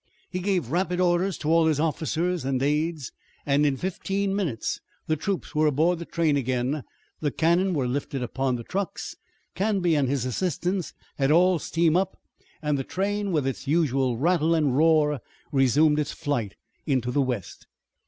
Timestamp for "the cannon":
7.19-7.75